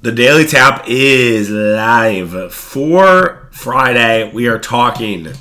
[0.00, 4.30] The Daily Tap is live for Friday.
[4.32, 5.32] We are talking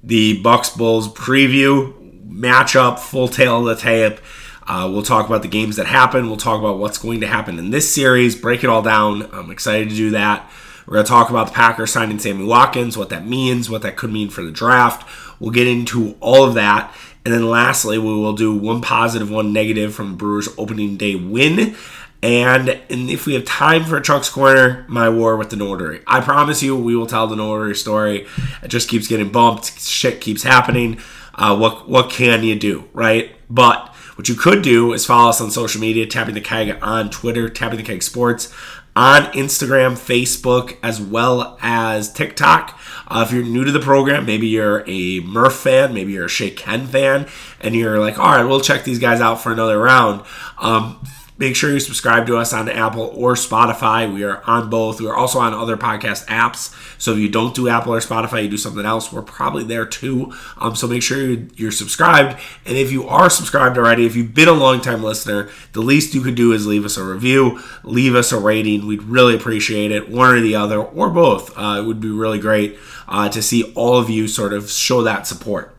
[0.00, 4.20] the Bucks Bulls preview matchup, full tale of the tape.
[4.64, 6.28] Uh, we'll talk about the games that happen.
[6.28, 9.28] We'll talk about what's going to happen in this series, break it all down.
[9.34, 10.48] I'm excited to do that.
[10.86, 13.96] We're going to talk about the Packers signing Sammy Watkins, what that means, what that
[13.96, 15.04] could mean for the draft.
[15.40, 16.94] We'll get into all of that.
[17.24, 21.74] And then lastly, we will do one positive, one negative from Brewers opening day win.
[22.22, 26.02] And, and if we have time for a Chuck's Corner, my war with the Nordery.
[26.06, 28.26] I promise you, we will tell the Nordery story.
[28.62, 29.80] It just keeps getting bumped.
[29.80, 31.00] Shit keeps happening.
[31.34, 33.34] Uh, what what can you do, right?
[33.48, 37.08] But what you could do is follow us on social media, Tapping the Keg on
[37.08, 38.52] Twitter, Tapping the Keg Sports,
[38.94, 42.78] on Instagram, Facebook, as well as TikTok.
[43.08, 46.28] Uh, if you're new to the program, maybe you're a Murph fan, maybe you're a
[46.28, 47.26] Shea Ken fan,
[47.60, 50.22] and you're like, all right, we'll check these guys out for another round.
[50.58, 51.00] Um,
[51.40, 54.12] Make sure you subscribe to us on Apple or Spotify.
[54.12, 55.00] We are on both.
[55.00, 56.70] We are also on other podcast apps.
[57.00, 59.86] So if you don't do Apple or Spotify, you do something else, we're probably there
[59.86, 60.34] too.
[60.58, 61.18] Um, so make sure
[61.56, 62.38] you're subscribed.
[62.66, 66.14] And if you are subscribed already, if you've been a long time listener, the least
[66.14, 68.86] you could do is leave us a review, leave us a rating.
[68.86, 71.56] We'd really appreciate it, one or the other, or both.
[71.56, 72.76] Uh, it would be really great
[73.08, 75.74] uh, to see all of you sort of show that support.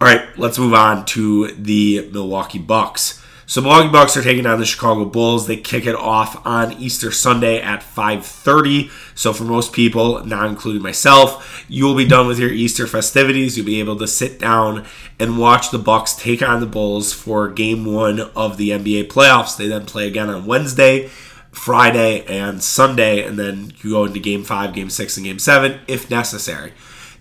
[0.00, 3.22] All right, let's move on to the Milwaukee Bucks.
[3.50, 5.48] So Milwaukee Bucks are taking on the Chicago Bulls.
[5.48, 8.92] They kick it off on Easter Sunday at 5:30.
[9.16, 13.56] So for most people, not including myself, you will be done with your Easter festivities.
[13.56, 14.84] You'll be able to sit down
[15.18, 19.56] and watch the Bucks take on the Bulls for Game One of the NBA playoffs.
[19.56, 21.10] They then play again on Wednesday.
[21.50, 25.80] Friday and Sunday, and then you go into game five, game six, and game seven
[25.88, 26.72] if necessary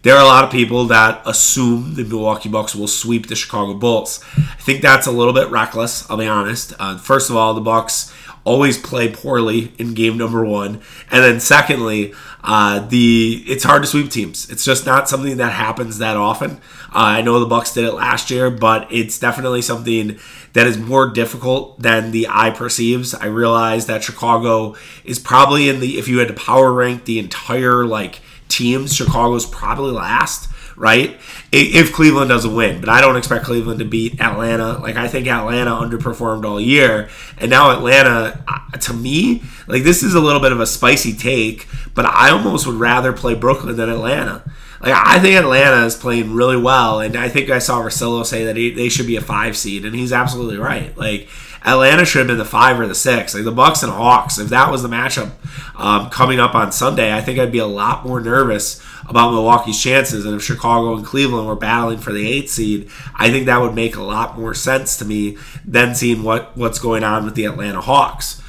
[0.02, 3.73] there are a lot of people that assume the Milwaukee Bucks will sweep the Chicago
[3.73, 4.23] Bulls.
[4.38, 6.09] I think that's a little bit reckless.
[6.09, 6.73] I'll be honest.
[6.80, 8.14] Uh, first of all, the Bucks
[8.45, 13.88] always play poorly in game number one, and then secondly, uh, the it's hard to
[13.88, 14.50] sweep teams.
[14.50, 16.52] It's just not something that happens that often.
[16.88, 20.17] Uh, I know the Bucks did it last year, but it's definitely something
[20.54, 23.14] that is more difficult than the eye perceives.
[23.14, 27.20] I realize that Chicago is probably in the if you had to power rank the
[27.20, 31.17] entire like teams, Chicago's probably last, right?
[31.52, 32.82] If Cleveland doesn't win.
[32.82, 34.80] But I don't expect Cleveland to beat Atlanta.
[34.80, 37.09] Like, I think Atlanta underperformed all year.
[37.38, 41.14] And now Atlanta, uh, to me, like, this is a little bit of a spicy
[41.14, 44.43] take, but I almost would rather play Brooklyn than Atlanta.
[44.81, 46.99] Like, I think Atlanta is playing really well.
[47.01, 49.85] And I think I saw Russillo say that he, they should be a five seed.
[49.85, 50.97] And he's absolutely right.
[50.97, 51.29] Like,
[51.65, 53.35] Atlanta should have been the five or the six.
[53.35, 55.31] Like the Bucks and Hawks, if that was the matchup
[55.75, 59.81] um, coming up on Sunday, I think I'd be a lot more nervous about Milwaukee's
[59.81, 60.25] chances.
[60.25, 63.75] And if Chicago and Cleveland were battling for the eight seed, I think that would
[63.75, 67.45] make a lot more sense to me than seeing what, what's going on with the
[67.45, 68.41] Atlanta Hawks.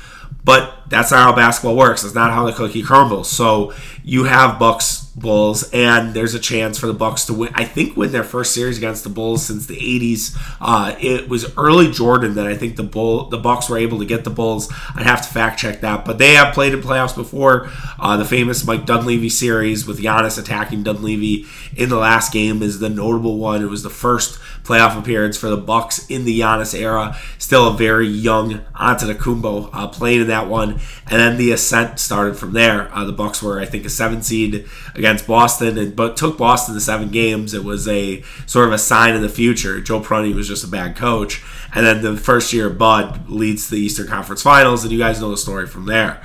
[0.45, 2.05] But that's not how basketball works.
[2.05, 3.29] It's not how the cookie crumbles.
[3.29, 3.75] So
[4.05, 7.53] you have Bucks Bulls, and there's a chance for the Bucks to win.
[7.55, 10.37] I think win their first series against the Bulls since the '80s.
[10.61, 14.05] Uh, it was early Jordan that I think the Bull the Bucks were able to
[14.05, 14.73] get the Bulls.
[14.95, 17.69] I'd have to fact check that, but they have played in playoffs before.
[17.99, 21.45] Uh, the famous Mike Dunleavy series with Giannis attacking Dunleavy
[21.77, 23.63] in the last game is the notable one.
[23.63, 27.17] It was the first playoff appearance for the Bucks in the Giannis era.
[27.39, 30.81] Still a very young Antetokounmpo uh, playing in that one,
[31.11, 32.93] and then the ascent started from there.
[32.95, 36.75] Uh, the Bucks were, I think, a seven seed against Boston, and but took Boston
[36.75, 37.55] to seven games.
[37.55, 39.81] It was a sort of a sign of the future.
[39.81, 41.43] Joe Prunty was just a bad coach,
[41.75, 45.31] and then the first year Bud leads the Eastern Conference Finals, and you guys know
[45.31, 46.23] the story from there.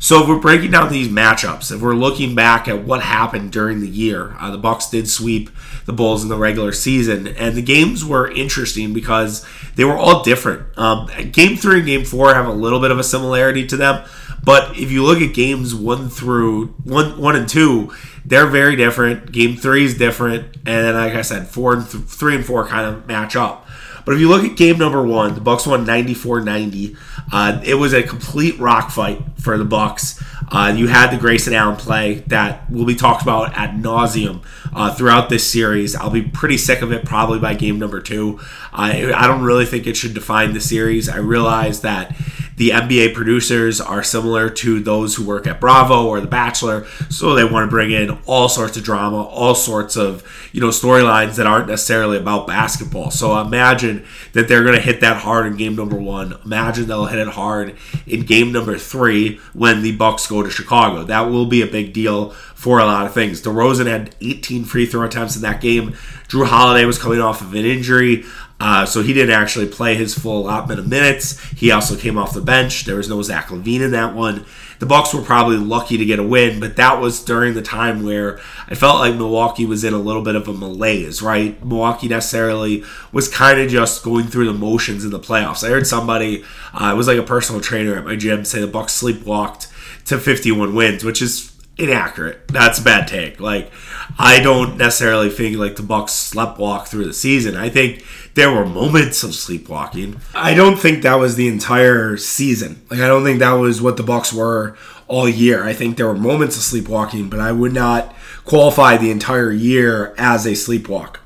[0.00, 3.80] So if we're breaking down these matchups, if we're looking back at what happened during
[3.80, 5.50] the year, uh, the Bucks did sweep
[5.86, 10.22] the Bulls in the regular season, and the games were interesting because they were all
[10.22, 10.66] different.
[10.78, 14.04] Um, game three and game four have a little bit of a similarity to them,
[14.44, 17.92] but if you look at games one through one, one and two,
[18.24, 19.32] they're very different.
[19.32, 22.66] Game three is different, and then like I said, four and th- three and four
[22.66, 23.66] kind of match up.
[24.08, 26.96] But if you look at game number one, the Bucks won 94-90.
[27.30, 30.18] Uh, it was a complete rock fight for the Bucks.
[30.50, 34.42] Uh, you had the Grayson Allen play that will be talked about at nauseum
[34.74, 35.94] uh, throughout this series.
[35.94, 38.40] I'll be pretty sick of it probably by game number two.
[38.72, 41.10] I, I don't really think it should define the series.
[41.10, 42.16] I realize that
[42.58, 47.34] the NBA producers are similar to those who work at Bravo or The Bachelor, so
[47.34, 51.36] they want to bring in all sorts of drama, all sorts of you know storylines
[51.36, 53.12] that aren't necessarily about basketball.
[53.12, 56.36] So imagine that they're going to hit that hard in game number one.
[56.44, 57.76] Imagine they'll hit it hard
[58.06, 61.04] in game number three when the Bucks go to Chicago.
[61.04, 63.40] That will be a big deal for a lot of things.
[63.40, 65.92] DeRozan had 18 free throw attempts in that game.
[66.26, 68.24] Jrue Holiday was coming off of an injury.
[68.60, 71.40] Uh, so he didn't actually play his full allotment of minutes.
[71.50, 72.84] He also came off the bench.
[72.84, 74.44] There was no Zach LaVine in that one.
[74.80, 78.04] The Bucks were probably lucky to get a win, but that was during the time
[78.04, 78.38] where
[78.68, 81.64] I felt like Milwaukee was in a little bit of a malaise, right?
[81.64, 85.64] Milwaukee necessarily was kind of just going through the motions in the playoffs.
[85.64, 88.68] I heard somebody, uh, it was like a personal trainer at my gym, say the
[88.68, 89.66] Bucks sleepwalked
[90.06, 92.48] to 51 wins, which is inaccurate.
[92.48, 93.40] That's a bad take.
[93.40, 93.70] Like
[94.18, 97.56] I don't necessarily think like the Bucks sleptwalk through the season.
[97.56, 98.04] I think
[98.34, 100.20] there were moments of sleepwalking.
[100.34, 102.82] I don't think that was the entire season.
[102.90, 104.76] Like I don't think that was what the Bucks were
[105.06, 105.64] all year.
[105.64, 108.14] I think there were moments of sleepwalking, but I would not
[108.44, 111.16] qualify the entire year as a sleepwalk.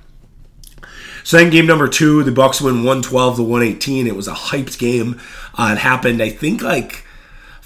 [1.25, 4.07] So then game number two, the Bucks win 112 to 118.
[4.07, 5.21] It was a hyped game.
[5.57, 7.02] Uh, it happened, I think, like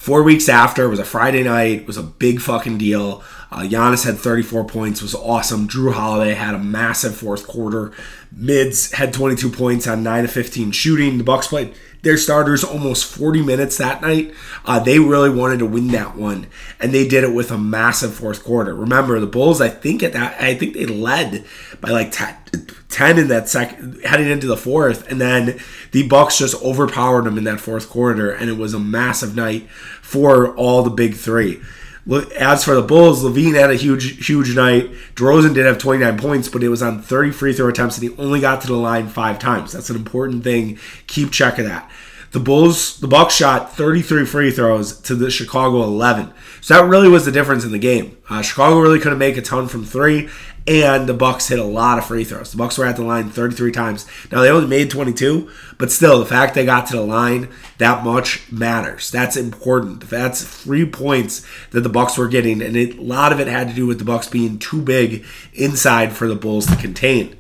[0.06, 0.85] four weeks after.
[0.85, 1.81] It was a Friday night.
[1.81, 3.25] It was a big fucking deal.
[3.50, 5.67] Uh, Giannis had 34 points, was awesome.
[5.67, 7.91] Jrue Holiday had a massive fourth quarter.
[8.31, 11.19] Mids had 22 points on 9 of 15 shooting.
[11.19, 11.75] The Bucks played
[12.06, 14.32] their starters almost 40 minutes that night.
[14.64, 16.47] Uh, they really wanted to win that one,
[16.79, 18.75] and they did it with a massive fourth quarter.
[18.75, 21.44] Remember, the Bulls, I think at that, I think they led
[21.81, 25.58] by like 10 in that second, heading into the fourth, and then
[25.91, 29.69] the Bucks just overpowered them in that fourth quarter, and it was a massive night
[30.00, 31.61] for all the big three.
[32.08, 34.93] As for the Bulls, LaVine had a huge, huge night.
[35.17, 38.17] DeRozan did have 29 points, but it was on 30 free throw attempts, and he
[38.17, 39.73] only got to the line five times.
[39.73, 40.79] That's an important thing.
[41.08, 41.91] Keep check of that.
[42.31, 46.32] The Bulls, the Bucks shot 33 free throws to the Chicago 11.
[46.61, 48.19] So that really was the difference in the game.
[48.29, 50.29] Uh, Chicago really couldn't make a ton from three,
[50.66, 52.50] and the Bucks hit a lot of free throws.
[52.50, 54.06] The Bucks were at the line 33 times.
[54.32, 55.48] Now they only made 22,
[55.78, 57.48] but still, the fact they got to the line
[57.78, 59.10] that much matters.
[59.10, 60.08] That's important.
[60.08, 63.68] That's three points that the Bucks were getting, and it, a lot of it had
[63.68, 65.24] to do with the Bucks being too big
[65.54, 67.36] inside for the Bulls to contain.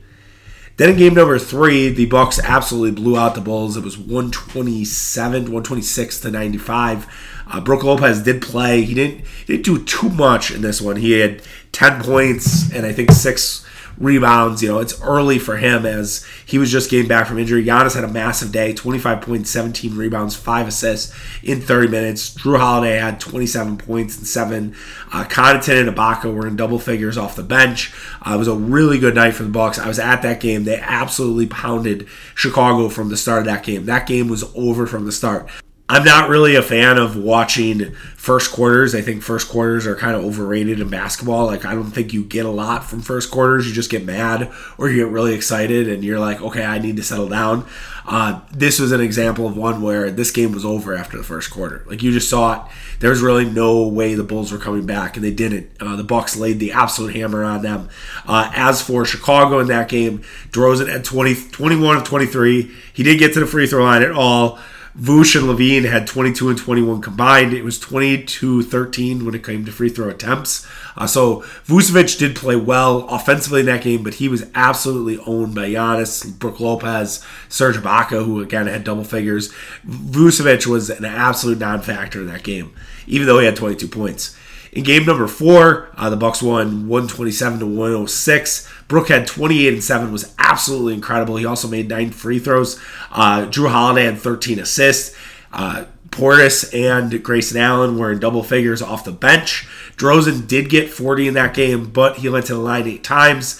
[0.76, 3.78] Then in game number three, the Bucks absolutely blew out the Bulls.
[3.78, 7.35] It was 127, 126 to 95.
[7.46, 8.82] Uh, Brook Lopez did play.
[8.82, 10.96] He didn't he didn't do too much in this one.
[10.96, 13.66] He had 10 points and I think six
[13.98, 14.62] rebounds.
[14.62, 17.64] You know, it's early for him as he was just getting back from injury.
[17.64, 22.34] Giannis had a massive day 25 points, 17 rebounds, 5 assists in 30 minutes.
[22.34, 24.74] Jrue Holiday had 27 points and 7.
[25.12, 27.92] Uh, Connaughton and Ibaka were in double figures off the bench.
[28.22, 29.78] Uh, it was a really good night for the Bucks.
[29.78, 30.64] I was at that game.
[30.64, 33.86] They absolutely pounded Chicago from the start of that game.
[33.86, 35.48] That game was over from the start.
[35.88, 38.92] I'm not really a fan of watching first quarters.
[38.92, 41.46] I think first quarters are kind of overrated in basketball.
[41.46, 43.68] Like, I don't think you get a lot from first quarters.
[43.68, 46.96] You just get mad or you get really excited and you're like, okay, I need
[46.96, 47.64] to settle down.
[48.04, 51.52] Uh, this was an example of one where this game was over after the first
[51.52, 51.84] quarter.
[51.86, 52.72] Like, you just saw it.
[52.98, 55.70] There was really no way the Bulls were coming back, and they didn't.
[55.78, 57.90] Uh, the Bucks laid the absolute hammer on them.
[58.26, 62.72] Uh, as for Chicago in that game, DeRozan at 20, 21 of 23.
[62.92, 64.58] He didn't get to the free throw line at all.
[64.98, 67.52] Vuce and LaVine had 22 and 21 combined.
[67.52, 70.66] It was 22 13 when it came to free throw attempts.
[70.96, 75.54] Uh, so Vucevic did play well offensively in that game, but he was absolutely owned
[75.54, 79.52] by Giannis, Brook Lopez, Serge Ibaka, who again had double figures.
[79.86, 82.72] Vucevic was an absolute non factor in that game,
[83.06, 84.34] even though he had 22 points.
[84.76, 88.70] In game number four, uh, the Bucks won 127 to 106.
[88.88, 91.36] Brook had 28 and 7, was absolutely incredible.
[91.36, 92.78] He also made nine free throws.
[93.10, 95.16] Uh, Jrue Holiday had 13 assists.
[95.50, 99.66] Uh, Portis and Grayson Allen were in double figures off the bench.
[99.96, 103.58] DeRozan did get 40 in that game, but he went to the line eight times.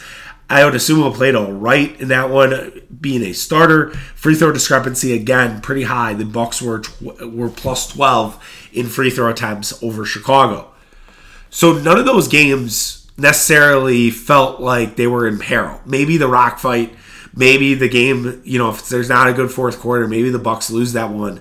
[0.50, 3.88] I would assume he played all right in that one, being a starter.
[4.14, 6.12] Free throw discrepancy again pretty high.
[6.12, 10.72] The Bucks were tw- were plus 12 in free throw attempts over Chicago.
[11.56, 15.80] So none of those games necessarily felt like they were in peril.
[15.86, 16.94] Maybe the rock fight,
[17.34, 20.68] maybe the game, you know, if there's not a good fourth quarter, maybe the Bucks
[20.68, 21.40] lose that one.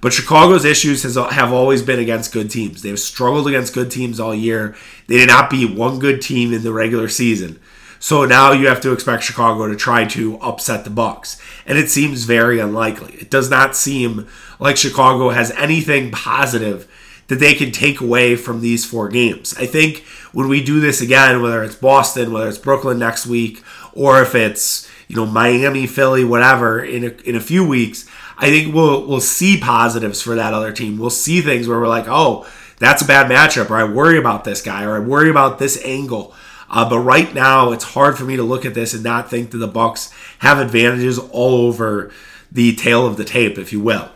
[0.00, 2.82] But Chicago's issues has, have always been against good teams.
[2.82, 4.74] They've struggled against good teams all year.
[5.06, 7.60] They did not beat one good team in the regular season.
[8.00, 11.88] So now you have to expect Chicago to try to upset the Bucks, and it
[11.88, 13.14] seems very unlikely.
[13.14, 14.26] It does not seem
[14.58, 16.88] like Chicago has anything positive
[17.32, 19.54] that they can take away from these four games.
[19.58, 20.00] I think
[20.32, 23.62] when we do this again, whether it's Boston, whether it's Brooklyn next week,
[23.94, 28.50] or if it's you know Miami, Philly, whatever in a, in a few weeks, I
[28.50, 30.98] think we'll we'll see positives for that other team.
[30.98, 32.46] We'll see things where we're like, oh,
[32.78, 35.82] that's a bad matchup, or I worry about this guy, or I worry about this
[35.86, 36.34] angle.
[36.68, 39.52] Uh, but right now, it's hard for me to look at this and not think
[39.52, 42.12] that the Bucks have advantages all over
[42.50, 44.10] the tale of the tape, if you will.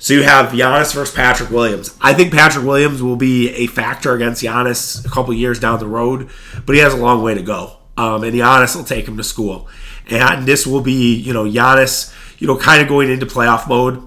[0.00, 1.94] So you have Giannis versus Patrick Williams.
[2.00, 5.86] I think Patrick Williams will be a factor against Giannis a couple years down the
[5.86, 6.30] road,
[6.64, 7.76] but he has a long way to go.
[7.98, 9.68] Um, and Giannis will take him to school.
[10.08, 14.02] and this will be you know Giannis, you know, kind of going into playoff mode.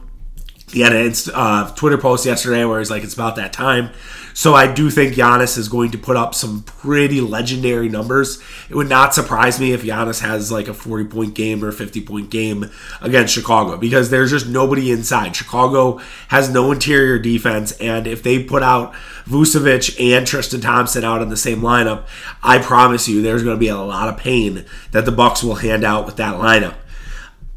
[0.74, 3.92] He had a uh, Twitter post yesterday where he's like, "It's about that time."
[4.34, 8.42] So I do think Giannis is going to put up some pretty legendary numbers.
[8.68, 12.02] It would not surprise me if Giannis has like a 40 point game or 50
[12.02, 15.36] point game against Chicago because there's just nobody inside.
[15.36, 16.00] Chicago
[16.30, 18.94] has no interior defense, and if they put out
[19.26, 22.08] Vucevic and Tristan Thompson out in the same lineup,
[22.42, 25.56] I promise you there's going to be a lot of pain that the Bucks will
[25.56, 26.76] hand out with that lineup.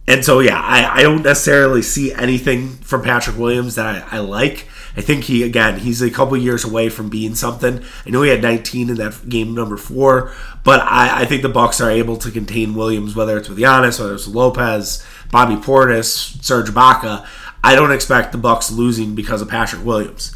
[0.08, 4.20] And so, yeah, I, I don't necessarily see anything from Patrick Williams that I, I
[4.20, 4.68] like.
[4.96, 7.84] I think he again he's a couple years away from being something.
[8.06, 10.32] I know he had 19 in that game number four,
[10.64, 14.00] but I, I think the Bucks are able to contain Williams, whether it's with Giannis,
[14.00, 17.26] whether it's Lopez, Bobby Portis, Serge Ibaka.
[17.62, 20.34] I don't expect the Bucks losing because of Patrick Williams.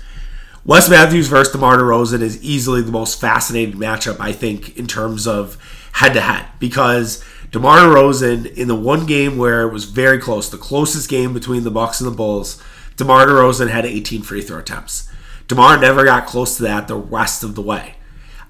[0.64, 5.26] Wes Matthews versus DeMar DeRozan is easily the most fascinating matchup, I think, in terms
[5.26, 5.56] of
[5.92, 10.49] head to head, because DeMar DeRozan in the one game where it was very close,
[10.49, 12.62] the closest game between the Bucks and the Bulls,
[12.97, 15.11] DeMar DeRozan had 18 free throw attempts.
[15.49, 17.97] DeMar never got close to that the rest of the way.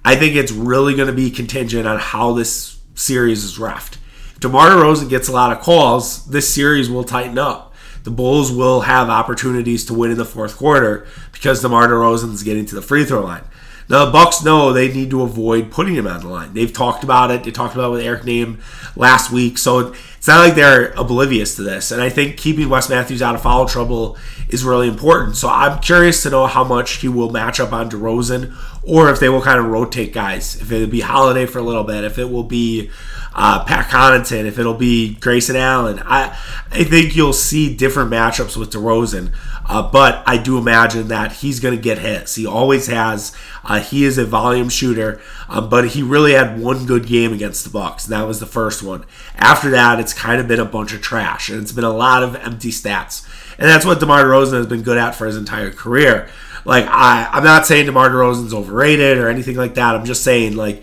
[0.04, 3.96] I think it's really going to be contingent on how this series is refed.
[4.32, 7.74] If DeMar DeRozan gets a lot of calls, this series will tighten up.
[8.04, 12.42] The Bulls will have opportunities to win in the fourth quarter because DeMar DeRozan is
[12.42, 13.44] getting to the free throw line.
[13.90, 16.54] The Bucks know they need to avoid putting him on the line.
[16.54, 17.42] They've talked about it.
[17.42, 18.60] They talked about it with Eric Nehm
[18.94, 19.58] last week.
[19.58, 21.90] So it's not like they're oblivious to this.
[21.90, 24.16] And I think keeping Wes Matthews out of foul trouble
[24.48, 25.34] is really important.
[25.34, 29.18] So I'm curious to know how much he will match up on DeRozan or if
[29.18, 30.54] they will kind of rotate guys.
[30.54, 32.90] If it'll be Holiday for a little bit, if it will be
[33.34, 36.00] uh, Pat Connaughton, if it'll be Grayson Allen.
[36.04, 36.36] I
[36.70, 39.32] I think you'll see different matchups with DeRozan.
[39.68, 42.34] Uh, but I do imagine that he's going to get hits.
[42.34, 43.32] He always has.
[43.64, 47.62] Uh, he is a volume shooter, um, but he really had one good game against
[47.62, 48.04] the Bucks.
[48.04, 49.04] And that was the first one.
[49.36, 52.24] After that, it's kind of been a bunch of trash, and it's been a lot
[52.24, 53.24] of empty stats.
[53.58, 56.28] And that's what DeMar DeRozan has been good at for his entire career.
[56.64, 59.94] Like I, I'm not saying DeMar DeRozan's overrated or anything like that.
[59.94, 60.82] I'm just saying like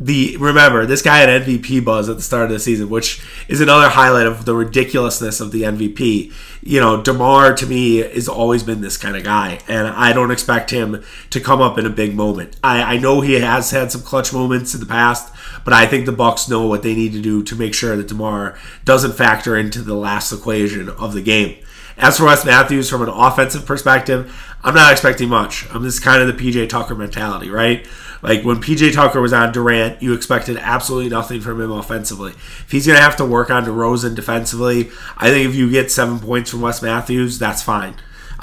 [0.00, 3.60] the remember this guy had MVP buzz at the start of the season, which is
[3.60, 6.32] another highlight of the ridiculousness of the MVP.
[6.62, 10.30] You know, Demar to me has always been this kind of guy, and I don't
[10.30, 12.56] expect him to come up in a big moment.
[12.62, 15.32] I, I know he has had some clutch moments in the past,
[15.64, 18.08] but I think the Bucks know what they need to do to make sure that
[18.08, 21.56] Demar doesn't factor into the last equation of the game.
[21.96, 25.66] As for Wes Matthews, from an offensive perspective, I'm not expecting much.
[25.74, 27.86] I'm just kind of the PJ Tucker mentality, right?
[28.22, 32.32] Like when PJ Tucker was on Durant, you expected absolutely nothing from him offensively.
[32.32, 35.90] If he's going to have to work on DeRozan defensively, I think if you get
[35.90, 37.94] seven points from Wes Matthews, that's fine.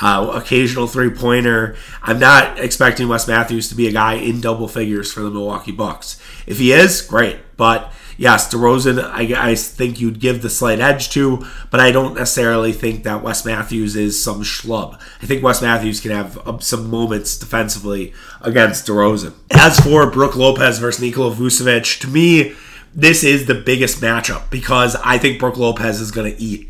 [0.02, 1.76] Uh, occasional three pointer.
[2.04, 5.72] I'm not expecting Wes Matthews to be a guy in double figures for the Milwaukee
[5.72, 6.20] Bucks.
[6.46, 7.38] If he is, great.
[7.56, 12.16] But yes, DeRozan, I, I think you'd give the slight edge to, but I don't
[12.16, 15.00] necessarily think that Wes Matthews is some schlub.
[15.22, 19.34] I think Wes Matthews can have um, some moments defensively against DeRozan.
[19.52, 22.54] As for Brook Lopez versus Nikola Vucevic, to me,
[22.94, 26.70] this is the biggest matchup because I think Brook Lopez is going to eat.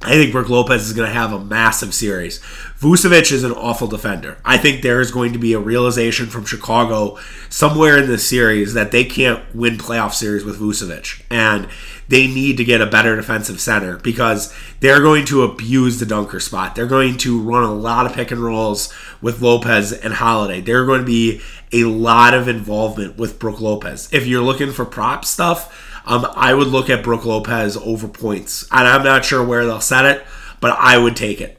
[0.00, 2.38] I think Brook Lopez is going to have a massive series.
[2.78, 4.38] Vucevic is an awful defender.
[4.44, 8.74] I think there is going to be a realization from Chicago somewhere in this series
[8.74, 11.22] that they can't win playoff series with Vucevic.
[11.30, 11.68] And
[12.06, 16.38] they need to get a better defensive center because they're going to abuse the dunker
[16.38, 16.76] spot.
[16.76, 20.60] They're going to run a lot of pick and rolls with Lopez and Holiday.
[20.60, 21.40] There are going to be
[21.72, 24.08] a lot of involvement with Brook Lopez.
[24.12, 28.66] If you're looking for prop stuff, um, I would look at Brook Lopez over points.
[28.70, 30.24] And I'm not sure where they'll set it,
[30.60, 31.58] but I would take it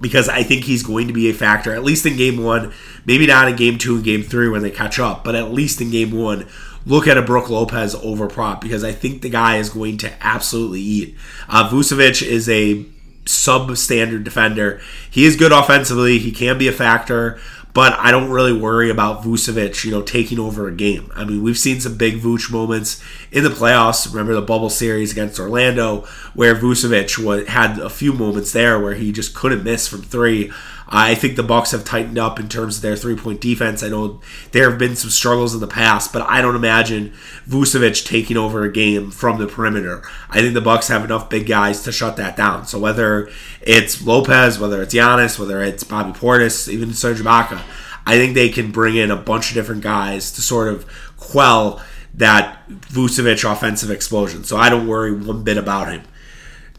[0.00, 2.72] because I think he's going to be a factor, at least in game one.
[3.04, 5.80] Maybe not in game two and game three when they catch up, but at least
[5.80, 6.46] in game one,
[6.86, 10.12] look at a Brook Lopez over prop because I think the guy is going to
[10.24, 11.16] absolutely eat.
[11.48, 12.84] Uh, Vucevic is a
[13.24, 14.80] substandard defender.
[15.10, 16.18] He is good offensively.
[16.18, 17.40] He can be a factor,
[17.74, 21.10] but I don't really worry about Vucevic, you know, taking over a game.
[21.14, 23.02] I mean, we've seen some big Vuce moments
[23.32, 24.08] in the playoffs.
[24.08, 29.10] Remember the bubble series against Orlando, where Vucevic had a few moments there where he
[29.10, 30.52] just couldn't miss from three.
[30.88, 33.82] I think the Bucks have tightened up in terms of their three point defense.
[33.82, 34.20] I know
[34.52, 37.12] there have been some struggles in the past, but I don't imagine
[37.48, 40.02] Vucevic taking over a game from the perimeter.
[40.30, 42.66] I think the Bucks have enough big guys to shut that down.
[42.66, 43.30] So whether
[43.62, 47.62] it's Lopez, whether it's Giannis, whether it's Bobby Portis, even Serge Ibaka,
[48.06, 50.86] I think they can bring in a bunch of different guys to sort of
[51.16, 54.44] quell that Vucevic offensive explosion.
[54.44, 56.02] So I don't worry one bit about him.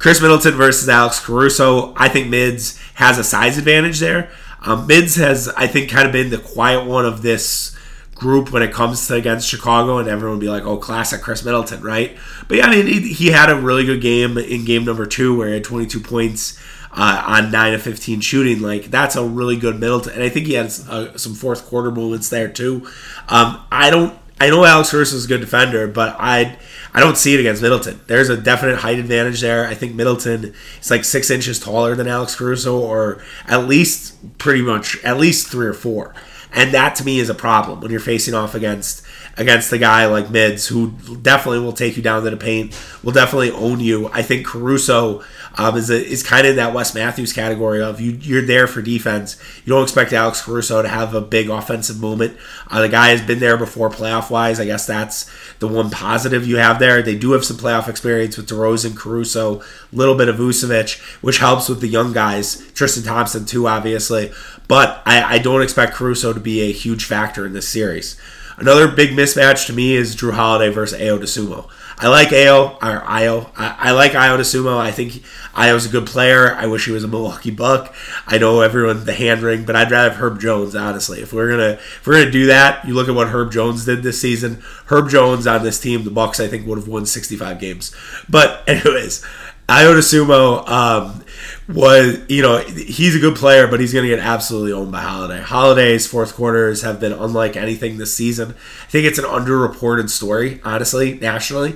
[0.05, 1.91] Khris Middleton versus Alex Caruso.
[1.97, 4.29] I think Mids has a size advantage there.
[4.61, 7.75] Um, Mids has, I think, kind of been the quiet one of this
[8.13, 11.43] group when it comes to against Chicago, and everyone would be like, "Oh, classic Khris
[11.43, 12.15] Middleton," right?
[12.47, 15.35] But yeah, I mean, he, he had a really good game in game number two
[15.35, 16.59] where he had 22 points.
[16.97, 18.61] Uh, on 9 of 15 shooting.
[18.61, 20.13] Like, that's a really good Middleton.
[20.13, 22.87] And I think he had uh, some fourth quarter moments there, too.
[23.27, 26.57] Um, I don't I know Alex Caruso is a good defender, but I
[26.93, 28.01] I don't see it against Middleton.
[28.07, 29.65] There's a definite height advantage there.
[29.65, 34.61] I think Middleton is like six inches taller than Alex Caruso, or at least pretty
[34.61, 36.13] much at least three or four.
[36.53, 39.04] And that to me is a problem when you're facing off against
[39.37, 43.11] against a guy like Mids, who definitely will take you down to the paint, will
[43.11, 44.09] definitely own you.
[44.13, 45.23] I think Caruso
[45.57, 48.67] um, is a, is kind of in that Wes Matthews category of you you're there
[48.67, 49.37] for defense.
[49.65, 52.37] You don't expect Alex Caruso to have a big offensive moment.
[52.69, 54.59] Uh, the guy has been there before playoff wise.
[54.59, 57.01] I guess that's the one positive you have there.
[57.01, 61.39] They do have some playoff experience with DeRozan, Caruso, a little bit of Vucevic, which
[61.39, 62.69] helps with the young guys.
[62.73, 64.31] Tristan Thompson too, obviously.
[64.67, 68.19] But I, I don't expect Caruso to be a huge factor in this series.
[68.57, 71.69] Another big mismatch to me is Jrue Holiday versus Ayo Dosunmu.
[71.97, 73.51] I like Ayo or Io.
[73.55, 74.77] I, I like Ayo Dosunmu.
[74.77, 76.53] I think Ayo's a good player.
[76.53, 77.93] I wish he was a Milwaukee Buck.
[78.27, 80.75] I know everyone the hand ring, but I'd rather have Herb Jones.
[80.75, 83.85] Honestly, if we're gonna if we're gonna do that, you look at what Herb Jones
[83.85, 84.61] did this season.
[84.87, 87.95] Herb Jones on this team, the Bucks, I think would have won 65 games.
[88.29, 89.25] But anyways,
[89.67, 91.23] Ayo Dosunmu um,
[91.67, 95.01] was, you know, he's a good player, but he's going to get absolutely owned by
[95.01, 95.41] Holiday.
[95.41, 98.51] Holiday's fourth quarters have been unlike anything this season.
[98.51, 101.75] I think it's an underreported story, honestly, nationally.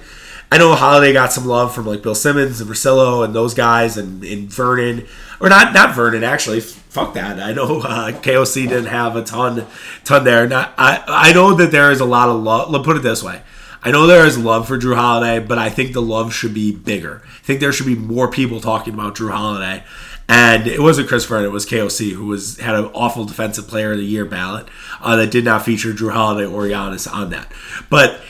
[0.52, 3.98] I know Holiday got some love from like Bill Simmons and Russillo and those guys
[3.98, 5.06] and, and Vernon,
[5.40, 6.62] or not not Vernon actually.
[6.62, 7.40] Fuck that.
[7.40, 9.68] I know uh, KOC didn't have a ton
[10.04, 10.48] ton there.
[10.48, 12.72] Not I I know that there is a lot of love.
[12.72, 13.44] Let's put it this way.
[13.82, 16.74] I know there is love for Jrue Holiday, but I think the love should be
[16.74, 17.22] bigger.
[17.26, 19.84] I think there should be more people talking about Jrue Holiday.
[20.28, 23.94] And it wasn't Chris Vernon, it was KOC, who was had an awful defensive player
[23.94, 24.68] of the year ballot
[25.02, 27.52] uh, that did not feature Drew Holiday or Giannis on that.
[27.90, 28.22] But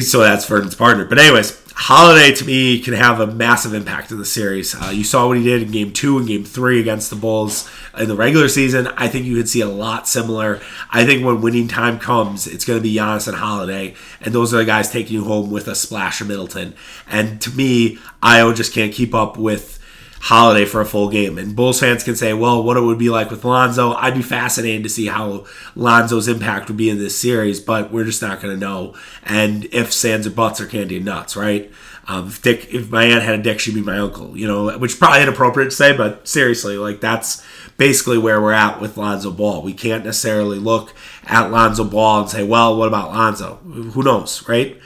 [0.00, 1.04] so that's Vernon's partner.
[1.04, 4.74] But anyways, Holiday to me can have a massive impact in the series.
[4.74, 7.70] Uh, you saw what he did in Game Two and Game Three against the Bulls
[7.98, 8.88] in the regular season.
[8.98, 10.60] I think you could see a lot similar.
[10.90, 14.52] I think when winning time comes, it's going to be Giannis and Holiday, and those
[14.52, 16.74] are the guys taking you home with a splash of Middleton.
[17.08, 19.79] And to me, Ayo just can't keep up with
[20.22, 21.38] Holiday for a full game.
[21.38, 23.94] And Bulls fans can say, well, what it would be like with Lonzo.
[23.94, 28.04] I'd be fascinated to see how Lonzo's impact would be in this series, but we're
[28.04, 28.94] just not going to know.
[29.24, 31.72] And if Sands or butts are candy and nuts, right?
[32.06, 34.36] Um, if Dick, if my aunt had a dick, she'd be my uncle.
[34.36, 37.42] You know, which probably inappropriate to say, but seriously, like that's
[37.78, 39.62] basically where we're at with Lonzo Ball.
[39.62, 40.92] We can't necessarily look
[41.24, 43.54] at Lonzo Ball and say, well, what about Lonzo?
[43.56, 44.78] Who knows, right?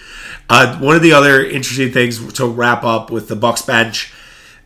[0.48, 4.12] Uh, one of the other interesting things to wrap up with the Bucks bench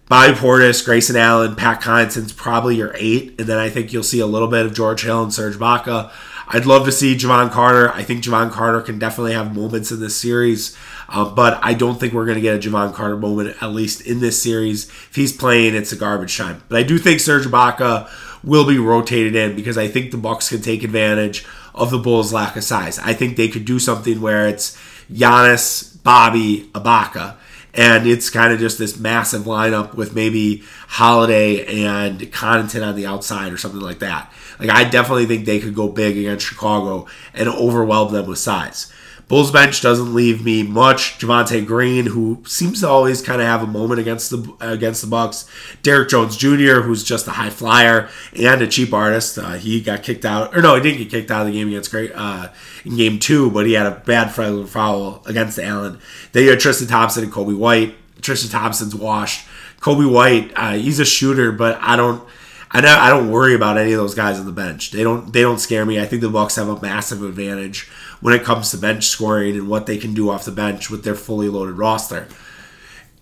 [0.08, 4.20] Bobby Portis, Grayson Allen, Pat Connaughton's probably your eight, and then I think you'll see
[4.20, 6.10] a little bit of George Hill and Serge Ibaka.
[6.46, 7.92] I'd love to see Jevon Carter.
[7.92, 10.74] I think Jevon Carter can definitely have moments in this series,
[11.10, 14.00] uh, but I don't think we're going to get a Jevon Carter moment, at least
[14.00, 14.88] in this series.
[14.88, 16.62] If he's playing, it's a garbage time.
[16.70, 18.08] But I do think Serge Ibaka
[18.42, 21.44] will be rotated in because I think the Bucks can take advantage
[21.74, 22.98] of the Bulls' lack of size.
[22.98, 24.74] I think they could do something where it's
[25.12, 27.36] Giannis, Bobby, Ibaka
[27.74, 33.06] and it's kind of just this massive lineup with maybe Holiday and Connaughton on the
[33.06, 34.32] outside or something like that.
[34.58, 38.92] Like I definitely think they could go big against Chicago and overwhelm them with size.
[39.28, 41.18] Bulls bench doesn't leave me much.
[41.18, 45.06] Javonte Green, who seems to always kind of have a moment against the against the
[45.06, 45.46] Bucks.
[45.82, 49.36] Derrick Jones Jr., who's just a high flyer and a cheap artist.
[49.36, 51.68] Uh, he got kicked out, or no, he didn't get kicked out of the game
[51.68, 52.48] against Great uh,
[52.86, 55.98] in Game Two, but he had a bad foul against Allen.
[56.32, 57.96] Then you had Tristan Thompson and Coby White.
[58.22, 59.46] Tristan Thompson's washed.
[59.80, 62.26] Coby White, uh, he's a shooter, but I don't.
[62.70, 64.90] I don't, I don't worry about any of those guys on the bench.
[64.90, 65.98] They don't they don't scare me.
[65.98, 69.68] I think the Bucks have a massive advantage when it comes to bench scoring and
[69.68, 72.26] what they can do off the bench with their fully loaded roster.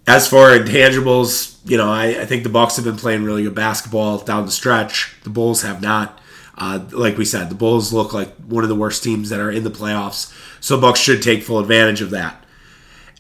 [0.07, 3.55] As for intangibles, you know, I, I think the Bucks have been playing really good
[3.55, 5.17] basketball down the stretch.
[5.25, 6.21] The Bulls have not.
[6.57, 9.51] Uh, like we said, the Bulls look like one of the worst teams that are
[9.51, 12.43] in the playoffs, so Bucks should take full advantage of that.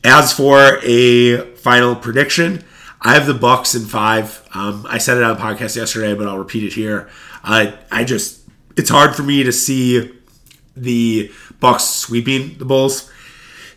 [0.03, 2.65] As for a final prediction,
[3.03, 4.49] I have the Bucks in five.
[4.55, 7.11] Um, I said it on the podcast yesterday, but I'll repeat it here.
[7.45, 8.41] Uh, I just
[8.77, 10.16] it's hard for me to see
[10.77, 13.11] the Bucks sweeping the Bulls.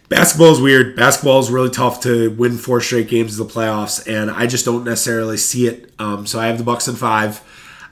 [0.09, 0.95] Basketball is weird.
[0.95, 4.65] Basketball is really tough to win four straight games in the playoffs, and I just
[4.65, 5.91] don't necessarily see it.
[5.99, 7.41] Um, so I have the Bucks in five.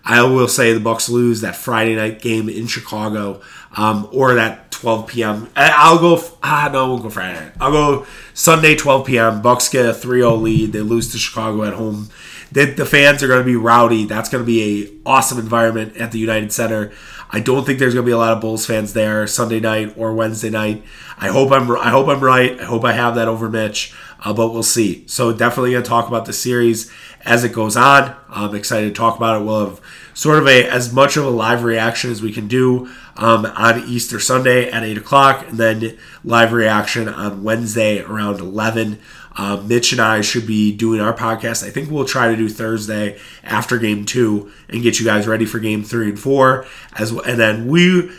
[0.03, 3.41] I will say the Bucks lose that Friday night game in Chicago,
[3.75, 5.49] um, or that 12 p.m.
[5.55, 6.21] I'll go.
[6.41, 7.53] Ah, no, I won't go Friday night.
[7.59, 9.41] I'll go Sunday 12 p.m.
[9.41, 10.71] Bucks get a 3-0 lead.
[10.71, 12.09] They lose to Chicago at home.
[12.51, 14.05] The, the fans are going to be rowdy.
[14.05, 16.93] That's going to be a awesome environment at the United Center.
[17.29, 19.93] I don't think there's going to be a lot of Bulls fans there Sunday night
[19.97, 20.83] or Wednesday night.
[21.17, 22.59] I hope I'm I hope I'm right.
[22.59, 25.05] I hope I have that over Mitch, uh, but we'll see.
[25.07, 26.91] So definitely going to talk about the series
[27.25, 28.15] as it goes on.
[28.29, 29.45] I'm excited to talk about it.
[29.45, 29.81] We'll have
[30.13, 33.83] sort of a as much of a live reaction as we can do um, on
[33.89, 38.99] Easter Sunday at eight o'clock, and then live reaction on Wednesday around eleven.
[39.37, 41.65] Uh, Mitch and I should be doing our podcast.
[41.65, 45.45] I think we'll try to do Thursday after game two and get you guys ready
[45.45, 46.65] for game three and four
[46.97, 47.23] as well.
[47.23, 48.11] And then we,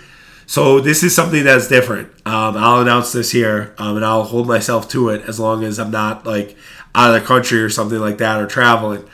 [0.46, 2.08] so this is something that's different.
[2.24, 5.80] Um, I'll announce this here um, and I'll hold myself to it as long as
[5.80, 6.56] I'm not like
[6.94, 9.04] out of the country or something like that or traveling.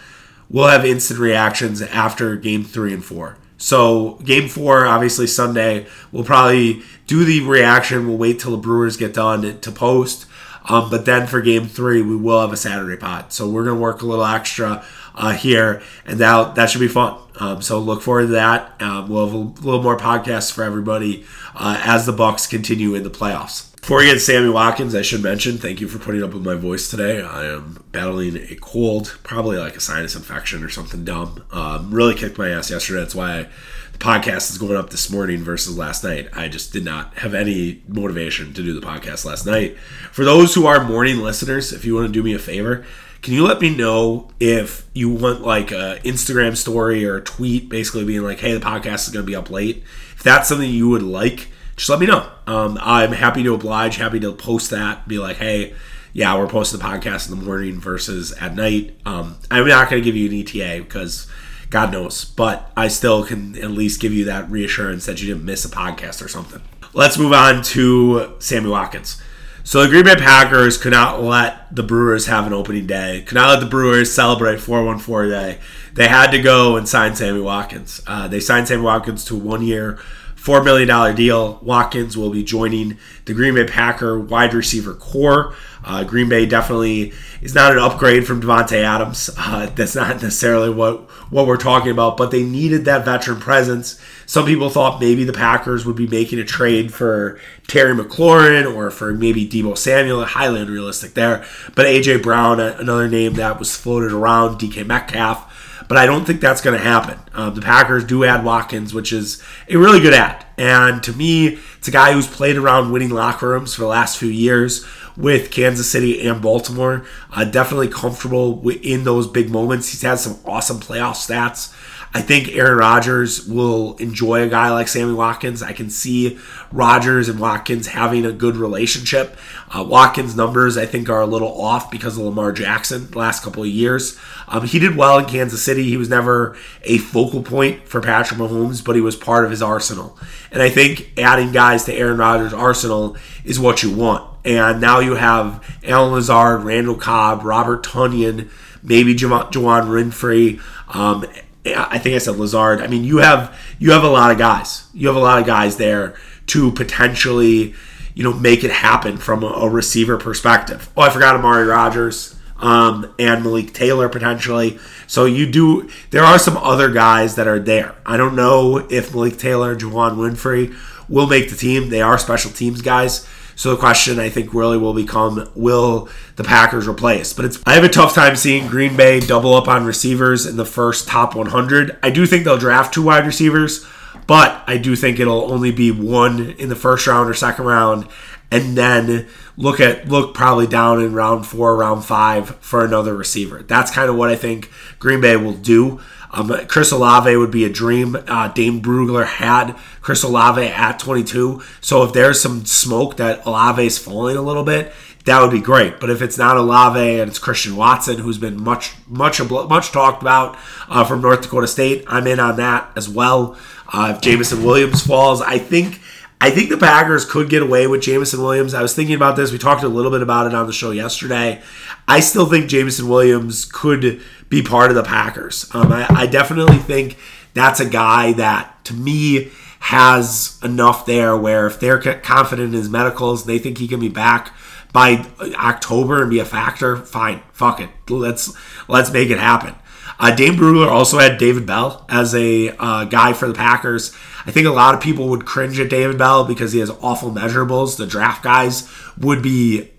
[0.51, 3.39] We'll have instant reactions after game three and four.
[3.57, 8.07] So game four, obviously Sunday, we'll probably do the reaction.
[8.07, 10.27] We'll wait till the Brewers get done to post.
[10.67, 13.33] Um, but then for game three, we will have a Saturday pod.
[13.33, 16.89] So we're going to work a little extra uh, here, and that, that should be
[16.89, 17.19] fun.
[17.39, 18.81] Um, so look forward to that.
[18.81, 21.25] Um, we'll have a little more podcasts for everybody
[21.55, 23.71] uh, as the Bucks continue in the playoffs.
[23.81, 26.55] Before we get Sammy Watkins, I should mention thank you for putting up with my
[26.55, 27.21] voice today.
[27.21, 31.45] I am battling a cold, probably like a sinus infection or something dumb.
[31.53, 33.01] Um, really kicked my ass yesterday.
[33.01, 33.49] That's why I
[33.95, 36.29] the podcast is going up this morning versus last night.
[36.33, 39.79] I just did not have any motivation to do the podcast last night.
[40.11, 42.85] For those who are morning listeners, if you want to do me a favor,
[43.23, 47.69] can you let me know if you want like a Instagram story or a tweet
[47.69, 49.85] basically being like, hey, the podcast is going to be up late?
[50.17, 52.29] If that's something you would like, just let me know.
[52.49, 55.75] Um, I'm happy to oblige, happy to post that, be like, hey,
[56.13, 58.97] yeah, we're posting the podcast in the morning versus at night.
[59.07, 61.31] Um, I'm not going to give you an ETA because
[61.75, 62.25] God knows.
[62.25, 65.69] But I still can at least give you that reassurance that you didn't miss a
[65.69, 66.63] podcast or something.
[66.93, 69.21] Let's move on to Sammy Watkins.
[69.65, 73.25] So the Green Bay Packers could not let the Brewers have an opening day.
[73.27, 75.59] Could not let the Brewers celebrate 414 day.
[75.95, 78.01] They had to go and sign Sammy Watkins.
[78.07, 79.99] Uh, they signed Sammy Watkins to one-year,
[80.45, 81.59] $4 million deal.
[81.63, 85.55] Watkins will be joining the Green Bay Packer wide receiver corps.
[85.83, 89.31] Uh, Green Bay definitely is not an upgrade from Davante Adams.
[89.39, 93.99] Uh, that's not necessarily what what we're talking about, but they needed that veteran presence.
[94.27, 98.91] Some people thought maybe the Packers would be making a trade for Terry McLaurin or
[98.91, 100.25] for maybe Deebo Samuel.
[100.27, 101.45] Highly unrealistic there.
[101.75, 105.51] But AJ Brown, another name that was floated around, DK Metcalf
[105.89, 107.19] but I don't think that's going to happen.
[107.33, 110.45] Um, the Packers do add Watkins, which is a really good add.
[110.57, 114.19] And to me, it's a guy who's played around winning locker rooms for the last
[114.19, 117.05] few years with Kansas City and Baltimore.
[117.33, 119.91] Uh, definitely comfortable in those big moments.
[119.91, 121.73] He's had some awesome playoff stats.
[122.17, 125.65] I think Aaron Rodgers will enjoy a guy like Sammy Watkins.
[125.65, 126.39] I can see
[126.71, 129.37] Rodgers and Watkins having a good relationship.
[129.69, 133.43] Uh, Watkins' numbers, I think, are a little off because of Lamar Jackson the last
[133.43, 134.17] couple of years.
[134.47, 135.83] Um, he did well in Kansas City.
[135.83, 139.61] He was never a focal point for Patrick Mahomes, but he was part of his
[139.61, 140.17] arsenal.
[140.53, 144.31] And I think adding guys to Aaron Rodgers' arsenal is what you want.
[144.45, 148.51] And now you have Allen Lazard, Randall Cobb, Robert Tonyan,
[148.85, 150.61] maybe Juwann Winfree.
[150.95, 151.27] Um,
[151.67, 152.81] I think I said Lazard.
[152.81, 154.87] I mean, you have you have a lot of guys.
[154.93, 156.15] You have a lot of guys there
[156.47, 157.75] to potentially,
[158.15, 160.91] you know, make it happen from a, a receiver perspective.
[160.97, 164.79] Oh, I forgot Amari Rodgers um, and Malik Taylor potentially.
[165.07, 165.89] So you do.
[166.11, 167.95] There are some other guys that are there.
[168.05, 170.77] I don't know if Malik Taylor and Juwann Winfree
[171.09, 171.89] will make the team.
[171.89, 173.27] They are special teams guys.
[173.57, 177.33] So the question I think really will become will the Packers replace?
[177.33, 180.57] But it's I have a tough time seeing Green Bay double up on receivers in
[180.57, 181.99] the first top 100.
[182.03, 183.87] I do think they'll draft two wide receivers,
[184.27, 188.09] but I do think it'll only be one in the first round or second round
[188.51, 193.63] and then look at look probably down in round 4, round 5 for another receiver.
[193.63, 196.01] That's kind of what I think Green Bay will do.
[196.35, 198.17] Um, Chris Olave would be a dream.
[198.27, 201.63] Uh, Dane Brugler had Chris Olave at 22.
[201.81, 204.93] So if there's some smoke that Olave is falling a little bit,
[205.27, 206.01] that would be great.
[206.01, 210.23] But if it's not Olave and it's Christian Watson, who's been much, much, much talked
[210.23, 213.57] about uh, from North Dakota State, I'm in on that as well.
[213.93, 216.01] Uh, if Jameson Williams falls, I think
[216.41, 218.75] I think the Packers could get away with Jameson Williams.
[218.75, 219.51] I was thinking about this.
[219.51, 221.63] We talked a little bit about it on the show yesterday.
[222.07, 224.21] I still think Jameson Williams could
[224.55, 225.69] be part of the Packers.
[225.75, 227.19] Um, I, I definitely think
[227.55, 232.89] that's a guy that, to me, has enough there where if they're confident in his
[232.89, 234.55] medicals, they think he can be back
[234.93, 236.97] by October and be a factor.
[236.97, 238.57] Fine, fuck it, let's
[238.89, 239.75] let's make it happen.
[240.19, 244.15] Uh, Dane Brugler also had David Bell as a uh, guy for the Packers.
[244.47, 247.31] I think a lot of people would cringe at David Bell because he has awful
[247.31, 247.97] measurables.
[247.97, 248.89] The draft guys
[249.19, 249.91] would be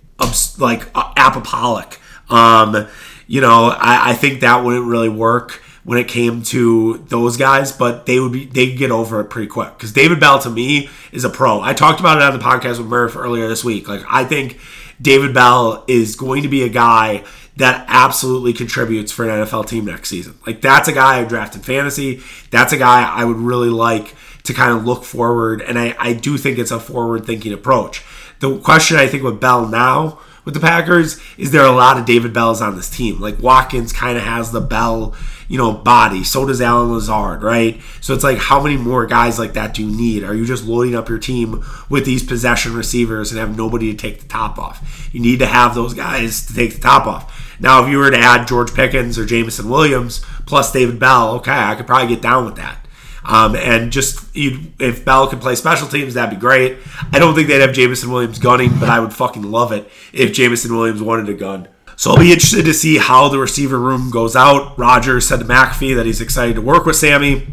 [0.57, 1.97] like apopolic.
[2.29, 2.87] Um,
[3.27, 7.71] you know, I, I, think that wouldn't really work when it came to those guys,
[7.71, 10.89] but they would be they get over it pretty quick because David Bell to me
[11.11, 11.61] is a pro.
[11.61, 13.87] I talked about it on the podcast with Murph earlier this week.
[13.87, 14.59] Like I think
[15.01, 17.23] David Bell is going to be a guy
[17.57, 20.37] that absolutely contributes for an NFL team next season.
[20.45, 22.21] Like that's a guy I drafted fantasy.
[22.51, 26.13] That's a guy I would really like to kind of look forward, and I, I
[26.13, 28.03] do think it's a forward thinking approach.
[28.39, 32.05] The question I think with Bell now with the Packers is there a lot of
[32.05, 33.19] David Bells on this team.
[33.19, 35.15] Like Watkins kind of has the Bell,
[35.49, 36.23] you know, body.
[36.23, 37.81] So does Allen Lazard, right?
[37.99, 40.23] So it's like how many more guys like that do you need?
[40.23, 43.97] Are you just loading up your team with these possession receivers and have nobody to
[43.97, 45.09] take the top off?
[45.11, 47.57] You need to have those guys to take the top off.
[47.59, 51.51] Now, if you were to add George Pickens or Jameson Williams plus David Bell, okay,
[51.51, 52.84] I could probably get down with that.
[53.27, 56.77] Um, and just if Bell could play special teams, that'd be great.
[57.11, 60.31] I don't think they'd have Jameson Williams gunning, but I would fucking love it if
[60.31, 61.67] Jameson Williams wanted a gun.
[61.97, 64.77] So I'll be interested to see how the receiver room goes out.
[64.77, 67.47] Rodgers said to McAfee that he's excited to work with Sammy.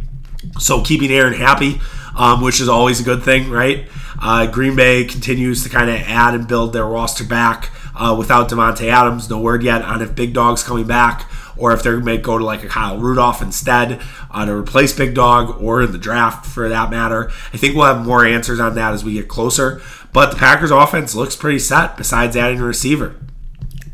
[0.59, 1.81] So keeping Aaron happy,
[2.19, 3.87] um, which is always a good thing, right?
[4.21, 8.49] Uh, Green Bay continues to kind of add and build their roster back uh, without
[8.49, 9.31] Davante Adams.
[9.31, 11.31] No word yet on if Big Dog's coming back
[11.63, 14.01] or if going to go to like a Kyle Rudolph instead
[14.33, 17.31] uh, to replace Big Dog or in the draft for that matter.
[17.53, 19.81] I think we'll have more answers on that as we get closer.
[20.13, 23.15] But the Packers offense looks pretty set besides adding a receiver.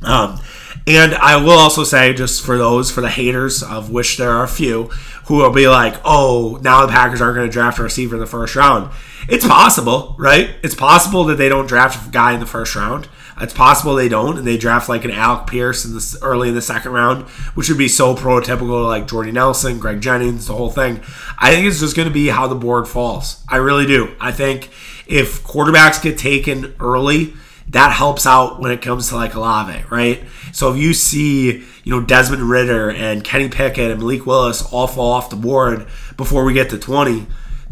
[0.03, 0.41] Um,
[0.87, 4.45] and I will also say, just for those, for the haters, of which there are
[4.45, 4.85] a few,
[5.27, 8.21] who will be like, oh, now the Packers aren't going to draft a receiver in
[8.21, 8.91] the first round.
[9.29, 10.55] It's possible, right?
[10.63, 13.09] It's possible that they don't draft a guy in the first round.
[13.41, 16.55] It's possible they don't, and they draft like an Alec Pierce in this early in
[16.55, 20.55] the second round, which would be so prototypical to like Jordy Nelson, Greg Jennings, the
[20.55, 21.01] whole thing.
[21.39, 23.45] I think it's just going to be how the board falls.
[23.49, 24.15] I really do.
[24.21, 24.71] I think
[25.07, 27.35] if quarterbacks get taken early,
[27.69, 30.25] that helps out when it comes to like Olave, right?
[30.53, 34.87] So if you see, you know, Desmond Ridder and Kenny Pickett and Malik Willis all
[34.87, 37.27] fall off the board before we get to 20,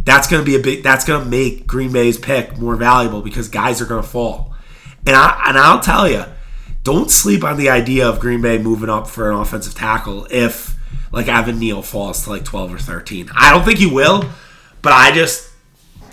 [0.05, 3.22] that's going to be a big that's going to make Green Bay's pick more valuable
[3.22, 4.55] because guys are going to fall.
[5.07, 6.25] And I and I'll tell you,
[6.83, 10.75] don't sleep on the idea of Green Bay moving up for an offensive tackle if
[11.12, 13.31] like Evan Neal falls to like 12 or 13.
[13.35, 14.25] I don't think he will,
[14.83, 15.51] but I just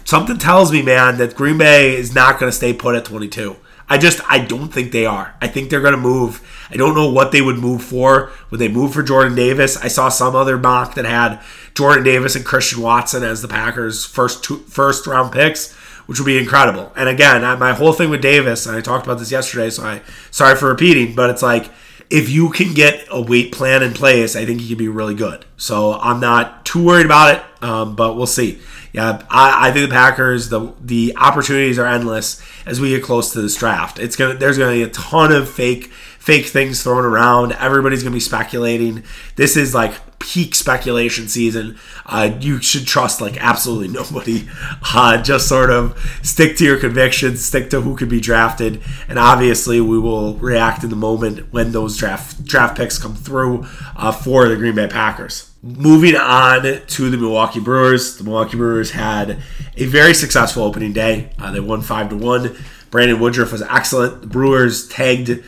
[0.05, 3.55] something tells me, man, that Green Bay is not going to stay put at 22.
[3.89, 5.35] I just I don't think they are.
[5.41, 6.41] I think they're going to move.
[6.69, 8.31] I don't know what they would move for.
[8.49, 9.75] Would they move for Jordan Davis?
[9.77, 11.41] I saw some other mock that had
[11.75, 16.25] Jordan Davis and Christian Watson as the Packers' first two, first round picks which would
[16.25, 16.91] be incredible.
[16.95, 20.01] And again, my whole thing with Davis, and I talked about this yesterday, so I
[20.31, 21.69] sorry for repeating, but it's like
[22.09, 25.15] if you can get a weight plan in place, I think he can be really
[25.15, 25.45] good.
[25.57, 28.59] So I'm not too worried about it, um, but we'll see.
[28.93, 33.33] Yeah, I, I, think the Packers, the the opportunities are endless as we get close
[33.33, 33.97] to this draft.
[33.97, 35.91] It's gonna there's gonna be a ton of fake
[36.23, 37.53] fake things thrown around.
[37.53, 39.03] Everybody's to be speculating.
[39.35, 41.77] This is like peak speculation season.
[42.05, 44.47] Uh, you should trust like absolutely nobody.
[44.95, 49.17] Uh, just sort of stick to your convictions, stick to who could be drafted, and
[49.17, 54.11] obviously we will react in the moment when those draft draft picks come through uh,
[54.11, 55.52] for the Green Bay Packers.
[55.65, 59.41] Moving on to the Milwaukee Brewers, the Milwaukee Brewers had
[59.77, 61.29] a very successful opening day.
[61.39, 62.53] Uh, they won five to one.
[62.91, 64.19] Brandon Woodruff was excellent.
[64.19, 65.41] The Brewers tagged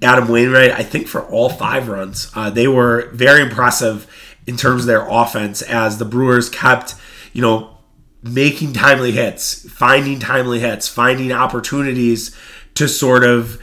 [0.00, 2.32] Adam Wainwright, I think for all five runs.
[2.34, 4.06] Uh, they were very impressive
[4.46, 6.94] in terms of their offense as the Brewers kept,
[7.34, 7.76] you know,
[8.22, 12.34] making timely hits, finding timely hits, finding opportunities
[12.72, 13.60] to sort of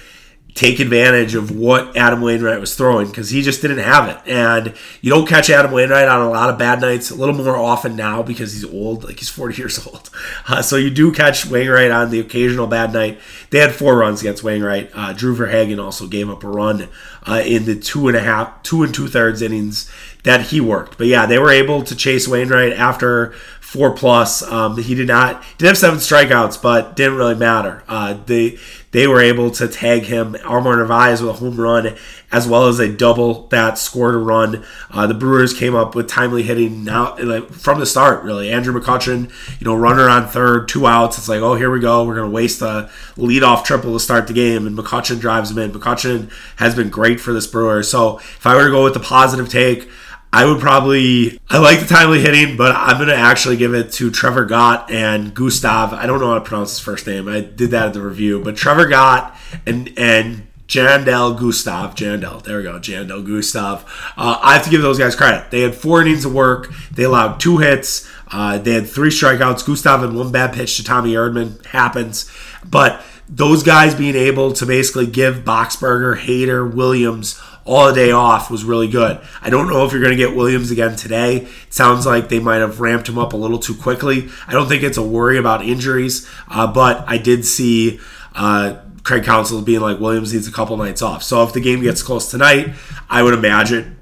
[0.56, 4.18] take advantage of what Adam Wainwright was throwing because he just didn't have it.
[4.26, 7.58] And you don't catch Adam Wainwright on a lot of bad nights, a little more
[7.58, 10.10] often now because he's old, like he's 40 years old.
[10.48, 13.20] Uh, so you do catch Wainwright on the occasional bad night.
[13.50, 14.92] They had four runs against Wainwright.
[14.94, 16.88] Uh, Drew Verhagen also gave up a run
[17.28, 19.92] uh, in the two and a half, two and two thirds innings
[20.24, 20.98] that he worked.
[20.98, 23.34] But yeah, they were able to chase Wainwright after
[23.66, 24.44] four plus.
[24.44, 27.84] Um, he did not did have seven strikeouts, but didn't really matter.
[27.88, 28.58] Uh, they
[28.92, 31.98] they were able to tag him Omar Narvaez with a home run
[32.32, 34.64] as well as a double that scored a run.
[34.92, 38.24] Uh, the Brewers came up with timely hitting now like, from the start.
[38.24, 41.18] Really, Andrew McCutchen, you know, runner on third, two outs.
[41.18, 42.06] It's like, oh, here we go.
[42.06, 45.72] We're gonna waste a leadoff triple to start the game, and McCutchen drives him in.
[45.72, 47.90] McCutchen has been great for this Brewers.
[47.90, 49.90] So if I were to go with the positive take.
[50.36, 54.12] I would probably I like the timely hitting, but I'm gonna actually give it to
[54.12, 55.96] Trevor Gott and Gustave.
[55.96, 57.30] I don't know how to pronounce his first name.
[57.30, 59.34] I did that in the review, but Trevor Gott
[59.66, 63.86] and and Jandel Gustave, Jandel, there we go, Jandel Gustave.
[64.18, 65.52] Uh, I have to give those guys credit.
[65.52, 66.74] They had four innings of work.
[66.92, 68.06] They allowed two hits.
[68.30, 69.66] Uh, they had three strikeouts.
[69.66, 72.30] Gustave and one bad pitch to Tommy Edman happens,
[72.70, 78.64] but those guys being able to basically give Boxberger, Hader, Williams all day off was
[78.64, 79.20] really good.
[79.42, 81.38] I don't know if you're going to get Williams again today.
[81.38, 84.30] It sounds like they might have ramped him up a little too quickly.
[84.48, 88.00] I don't think it's a worry about injuries, uh, but I did see.
[88.34, 91.22] Uh, Craig Counsell being like Williams needs a couple nights off.
[91.22, 92.74] So if the game gets close tonight,
[93.08, 93.98] I would imagine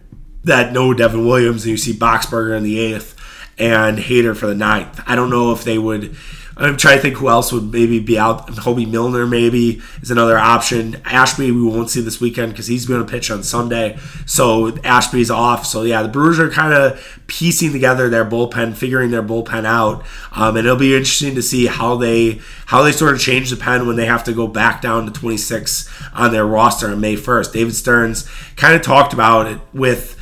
[0.45, 3.13] that no Devin Williams and you see Boxberger in the eighth
[3.57, 5.01] and Hader for the ninth.
[5.05, 6.15] I don't know if they would
[6.55, 8.47] I'm trying to think who else would maybe be out.
[8.47, 11.01] Hoby Milner maybe is another option.
[11.05, 15.31] Ashby we won't see this weekend because he's going to pitch on Sunday, so Ashby's
[15.31, 15.65] off.
[15.65, 20.03] So yeah, the Brewers are kind of piecing together their bullpen, figuring their bullpen out,
[20.31, 23.57] um, and it'll be interesting to see how they how they sort of change the
[23.57, 27.15] pen when they have to go back down to 26 on their roster on May
[27.15, 27.53] 1st.
[27.53, 30.19] David Stearns kind of talked about it with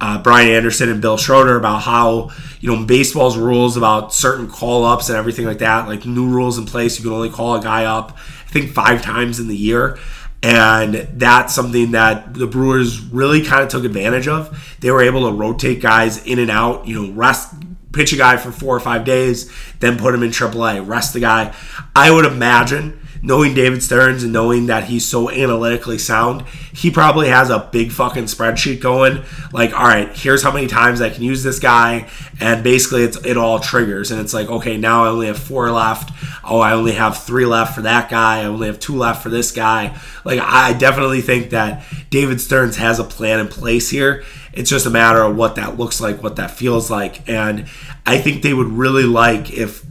[0.00, 2.30] uh, Brian Anderson and Bill Schroeder about how
[2.60, 6.58] you know baseball's rules about certain call ups and everything like that, like new rules
[6.58, 6.98] in place.
[6.98, 9.98] You can only call a guy up, I think, five times in the year.
[10.40, 14.76] And that's something that the Brewers really kind of took advantage of.
[14.80, 17.54] They were able to rotate guys in and out, you know, rest,
[17.92, 21.20] pitch a guy for four or five days, then put him in AAA, rest the
[21.20, 21.52] guy.
[21.96, 27.28] I would imagine knowing David Stearns and knowing that he's so analytically sound, he probably
[27.28, 29.22] has a big fucking spreadsheet going.
[29.52, 32.08] Like, all right, here's how many times I can use this guy,
[32.40, 35.70] and basically it's it all triggers, and it's like, okay, now I only have four
[35.70, 36.12] left.
[36.44, 38.40] Oh, I only have three left for that guy.
[38.40, 39.98] I only have two left for this guy.
[40.24, 44.24] Like, I definitely think that David Stearns has a plan in place here.
[44.52, 47.66] It's just a matter of what that looks like, what that feels like, and
[48.06, 49.84] I think they would really like if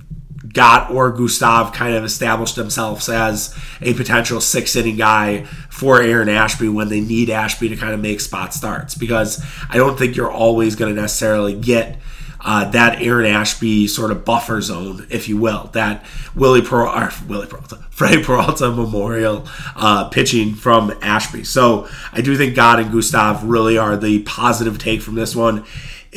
[0.57, 6.29] Gott or Gustave kind of established themselves as a potential six inning guy for Aaron
[6.29, 9.39] Ashby when they need Ashby to kind of make spot starts because
[9.69, 11.99] I don't think you're always going to necessarily get.
[12.39, 17.47] Uh, that Aaron Ashby sort of buffer zone, if you will, that Willie or Wily
[17.47, 21.43] Peralta, Freddie Peralta Memorial uh, pitching from Ashby.
[21.43, 25.65] So I do think Gott and Gustave really are the positive take from this one.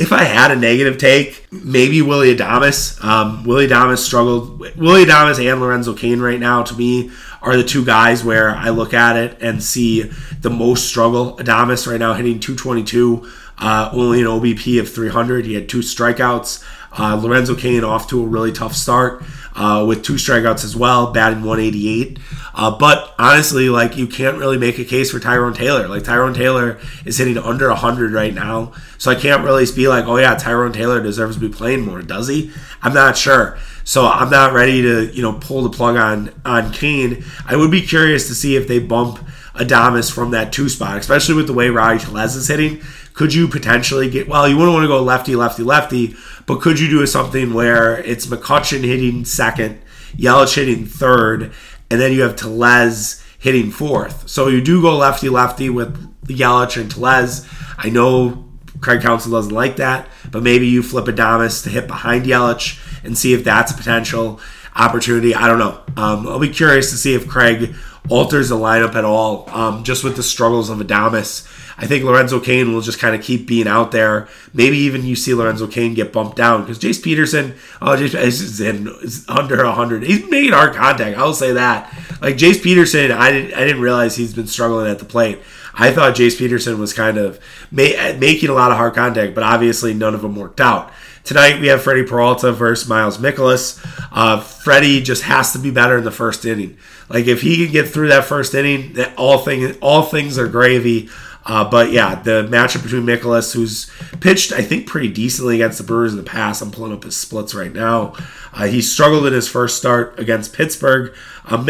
[0.01, 3.05] If I had a negative take, maybe Willy Adames.
[3.05, 4.59] Um, Willy Adames struggled.
[4.59, 7.11] Willy Adames and Lorenzo Cain right now, to me,
[7.43, 10.11] are the two guys where I look at it and see
[10.41, 11.37] the most struggle.
[11.37, 15.45] Adames right now hitting 222, uh, only an OBP of 300.
[15.45, 16.65] He had two strikeouts.
[16.99, 19.23] Uh, Lorenzo Cain off to a really tough start
[19.55, 22.19] uh, with two strikeouts as well, batting 188.
[22.55, 25.89] Uh, but honestly, like you can't really make a case for Tyrone Taylor.
[25.89, 30.07] Like Tyrone Taylor is hitting under 100 right now, so I can't really be like,
[30.07, 32.03] oh yeah, Tyrone Taylor deserves to be playing more.
[32.03, 32.51] Does he?
[32.83, 33.59] I'm not sure.
[33.85, 37.25] So I'm not ready to you know pull the plug on on Cain.
[37.47, 39.19] I would be curious to see if they bump
[39.55, 42.81] Adames from that two spot, especially with the way Rowdy Tellez is hitting.
[43.21, 44.49] Could you potentially get well?
[44.49, 48.25] You wouldn't want to go lefty, lefty, lefty, but could you do something where it's
[48.25, 49.79] McCutchen hitting second,
[50.17, 51.53] Yelich hitting third,
[51.91, 54.27] and then you have Tellez hitting fourth?
[54.27, 55.95] So you do go lefty, lefty with
[56.29, 57.47] Yelich and Tellez.
[57.77, 58.49] I know
[58.81, 63.19] Craig Counsell doesn't like that, but maybe you flip Adames to hit behind Yelich and
[63.19, 64.41] see if that's a potential
[64.75, 65.35] opportunity.
[65.35, 65.79] I don't know.
[66.03, 67.75] Um, I'll be curious to see if Craig
[68.09, 71.47] alters the lineup at all, um, just with the struggles of Adames.
[71.81, 74.29] I think Lorenzo Cain will just kind of keep being out there.
[74.53, 78.61] Maybe even you see Lorenzo Cain get bumped down because Jace Peterson, oh, Jace is,
[78.61, 80.03] in, is under 100.
[80.03, 81.17] He's made hard contact.
[81.17, 81.91] I'll say that.
[82.21, 85.39] Like Jace Peterson, I didn't, I didn't realize he's been struggling at the plate.
[85.73, 87.41] I thought Jace Peterson was kind of
[87.71, 90.93] ma- making a lot of hard contact, but obviously none of them worked out.
[91.25, 93.81] Tonight we have Freddie Peralta versus Miles Mikolas.
[94.13, 96.77] Uh, Freddie just has to be better in the first inning.
[97.09, 100.49] Like if he can get through that first inning, that all things all things are
[100.49, 101.09] gravy.
[101.51, 105.85] Uh, but yeah, the matchup between Mikolas, who's pitched, I think, pretty decently against the
[105.85, 106.63] Brewers in the past.
[106.63, 108.15] I'm pulling up his splits right now.
[108.53, 111.13] Uh, he struggled in his first start against Pittsburgh.
[111.45, 111.61] Uh,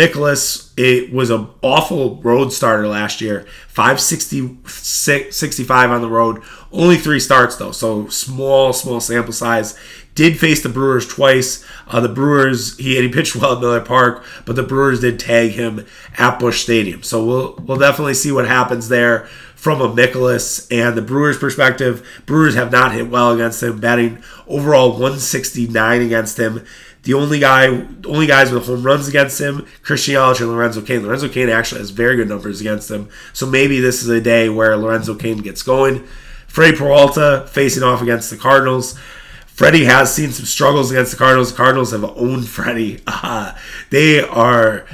[0.77, 3.47] it was an awful road starter last year.
[3.69, 6.43] 565 on the road.
[6.71, 9.79] Only three starts, though, so small, small sample size.
[10.15, 11.65] Did face the Brewers twice.
[11.89, 15.53] Uh, the Brewers, he, he pitched well at Miller Park, but the Brewers did tag
[15.53, 15.87] him
[16.19, 17.03] at Busch Stadium.
[17.03, 19.27] So we'll, we'll definitely see what happens there
[19.61, 22.23] from a Mikolas and the Brewers' perspective.
[22.25, 26.65] Brewers have not hit well against him, batting overall 169 against him.
[27.03, 27.67] The only guy,
[28.07, 31.03] only guys with home runs against him, Christian Yelich and Lorenzo Cain.
[31.03, 33.11] Lorenzo Cain actually has very good numbers against him.
[33.35, 36.07] So maybe this is a day where Lorenzo Cain gets going.
[36.47, 38.99] Freddie Peralta facing off against the Cardinals.
[39.47, 41.51] Freddie has seen some struggles against the Cardinals.
[41.51, 43.03] The Cardinals have owned Freddie.
[43.07, 43.55] Uh,
[43.91, 44.87] they are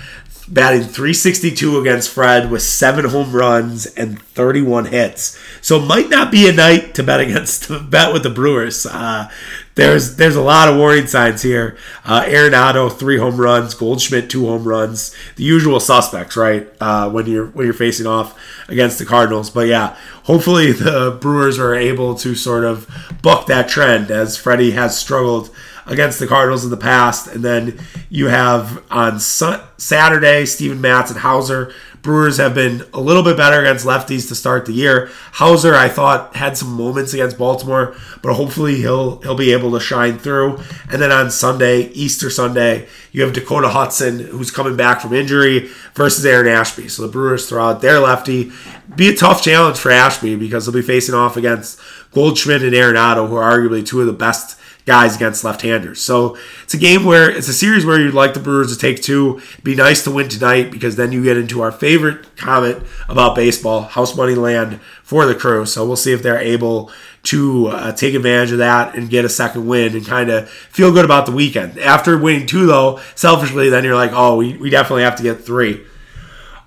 [0.49, 5.38] batting 362 against Fred with seven home runs and 31 hits.
[5.61, 8.86] So might not be a night to bet against to bet with the Brewers.
[8.86, 9.30] Uh,
[9.74, 11.76] there's there's a lot of warning signs here.
[12.05, 16.66] Uh, Arenado three home runs, Goldschmidt two home runs, the usual suspects, right?
[16.80, 18.38] Uh, when you're when you're facing off
[18.68, 22.88] against the Cardinals, but yeah, hopefully the Brewers are able to sort of
[23.20, 25.51] buck that trend as Freddie has struggled
[25.87, 27.78] against the Cardinals in the past, and then
[28.11, 31.72] you have on Saturday Steven Matz and Lauer.
[32.03, 35.11] Brewers have been a little bit better against lefties to start the year.
[35.41, 39.80] Lauer, I thought, had some moments against Baltimore, but hopefully he'll he'll be able to
[39.80, 40.61] shine through.
[40.91, 45.68] And then on Sunday, Easter Sunday, you have Dakota Hudson, who's coming back from injury,
[45.95, 46.89] versus Aaron Ashby.
[46.89, 48.53] So the Brewers throw out their lefty.
[48.95, 51.80] Be a tough challenge for Ashby because he'll be facing off against
[52.12, 56.01] Goldschmidt and Arenado, who are arguably two of the best guys against left-handers.
[56.01, 59.03] So it's a game where it's a series where you'd like the Brewers to take
[59.03, 59.43] two.
[59.64, 63.82] Be nice to win tonight because then you get into our favorite comment about baseball,
[63.82, 65.66] house money land for the crew.
[65.66, 66.93] So we'll see if they're able
[67.24, 70.93] to uh, take advantage of that and get a second win and kind of feel
[70.93, 71.78] good about the weekend.
[71.78, 75.45] After winning two, though, selfishly, then you're like, oh, we, we definitely have to get
[75.45, 75.84] three.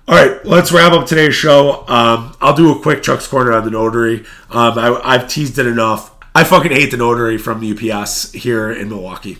[0.06, 1.86] All right, let's wrap up today's show.
[1.88, 4.26] Um, I'll do a quick Chuck's Corner on the notary.
[4.50, 6.14] Um, I, I've teased it enough.
[6.34, 9.38] I fucking hate the notary from UPS here in Milwaukee.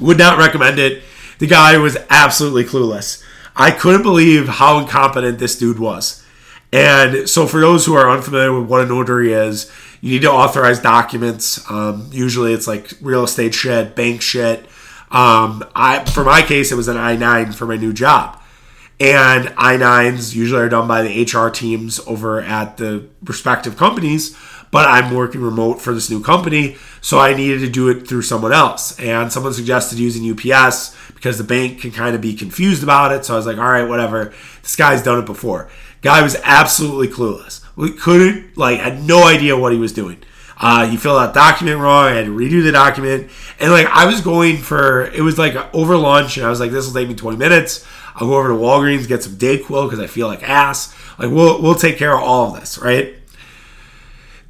[0.00, 1.02] Would not recommend it.
[1.38, 3.24] The guy was absolutely clueless.
[3.56, 6.24] I couldn't believe how incompetent this dude was.
[6.70, 10.32] And so, for those who are unfamiliar with what a notary is, you need to
[10.32, 11.68] authorize documents.
[11.70, 14.60] Um, usually, it's like real estate shit, bank shit.
[15.10, 18.40] Um, I, for my case, it was an I nine for my new job,
[18.98, 24.34] and I nines usually are done by the HR teams over at the respective companies
[24.72, 28.22] but I'm working remote for this new company, so I needed to do it through
[28.22, 28.98] someone else.
[28.98, 33.24] And someone suggested using UPS because the bank can kind of be confused about it.
[33.26, 34.32] So I was like, all right, whatever.
[34.62, 35.68] This guy's done it before.
[36.00, 37.62] Guy was absolutely clueless.
[37.76, 40.22] We couldn't, like, had no idea what he was doing.
[40.58, 42.06] Uh, he filled out document wrong.
[42.06, 43.30] I had to redo the document.
[43.60, 46.70] And, like, I was going for, it was like over lunch, and I was like,
[46.70, 47.86] this will take me 20 minutes.
[48.14, 50.94] I'll go over to Walgreens, get some Dayquil because I feel like ass.
[51.18, 53.14] Like, we'll, we'll take care of all of this, right?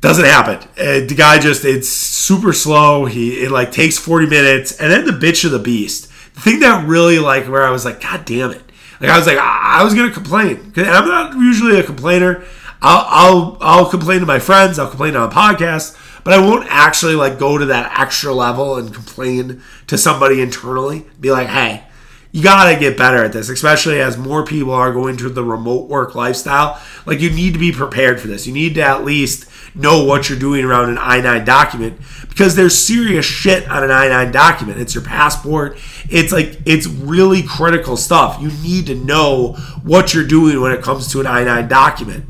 [0.03, 0.57] Doesn't happen.
[0.77, 3.05] Uh, the guy just it's super slow.
[3.05, 6.11] He it like takes 40 minutes, and then the bitch of the beast.
[6.35, 8.63] The thing that really like where I was like, God damn it!
[9.01, 12.45] Like I was like, I, I was gonna complain, I'm not usually a complainer.
[12.83, 14.81] I'll, I'll I'll complain to my friends.
[14.81, 18.79] I'll complain on a podcast, but I won't actually like go to that extra level
[18.79, 21.07] and complain to somebody internally.
[21.21, 21.85] Be like, hey,
[22.33, 25.89] you gotta get better at this, especially as more people are going to the remote
[25.89, 26.81] work lifestyle.
[27.05, 28.47] Like you need to be prepared for this.
[28.47, 32.57] You need to at least know what you're doing around an I 9 document because
[32.57, 34.81] there's serious shit on an I 9 document.
[34.81, 35.79] It's your passport.
[36.09, 38.41] It's like, it's really critical stuff.
[38.41, 39.53] You need to know
[39.83, 42.25] what you're doing when it comes to an I 9 document.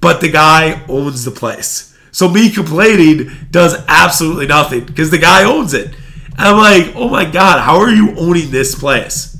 [0.00, 1.94] But the guy owns the place.
[2.10, 5.94] So me complaining does absolutely nothing because the guy owns it.
[6.36, 9.36] I'm like, oh my God, how are you owning this place?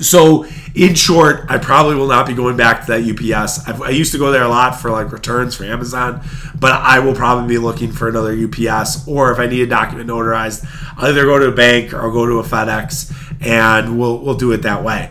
[0.00, 3.68] So, in short, I probably will not be going back to that UPS.
[3.68, 6.22] I've, i used to go there a lot for like returns for Amazon,
[6.58, 9.06] but I will probably be looking for another UPS.
[9.06, 10.66] Or if I need a document notarized,
[10.96, 14.34] I'll either go to a bank or I'll go to a FedEx, and we'll we'll
[14.34, 15.10] do it that way.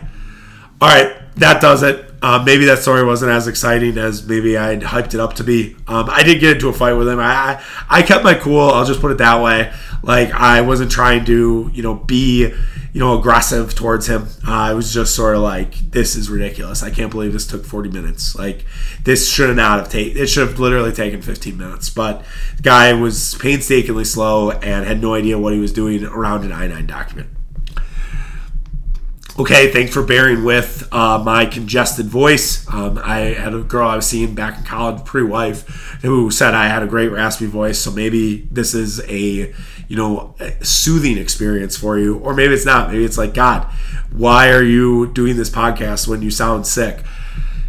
[0.80, 2.11] All right, that does it.
[2.22, 5.74] Um, maybe that story wasn't as exciting as maybe I hyped it up to be.
[5.88, 7.18] Um, I did get into a fight with him.
[7.18, 8.60] I, I, I kept my cool.
[8.60, 9.72] I'll just put it that way.
[10.02, 12.52] Like I wasn't trying to you know be
[12.92, 14.28] you know, aggressive towards him.
[14.46, 16.82] Uh, I was just sort of like, this is ridiculous.
[16.82, 18.34] I can't believe this took 40 minutes.
[18.34, 18.66] Like,
[19.02, 21.88] this should not have taken, it should have literally taken 15 minutes.
[21.88, 22.22] But
[22.56, 26.52] the guy was painstakingly slow and had no idea what he was doing around an
[26.52, 27.30] I 9 document.
[29.38, 32.70] Okay, thanks for bearing with uh, my congested voice.
[32.70, 35.66] Um, I had a girl I was seeing back in college, pre wife,
[36.02, 37.78] who said I had a great raspy voice.
[37.78, 39.54] So maybe this is a
[39.88, 42.90] you know soothing experience for you, or maybe it's not.
[42.90, 43.64] Maybe it's like God,
[44.14, 47.02] why are you doing this podcast when you sound sick?